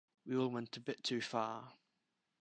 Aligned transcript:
We 0.25 0.35
all 0.35 0.47
went 0.47 0.75
a 0.77 0.79
bit 0.79 1.03
too 1.03 1.21
far. 1.21 1.73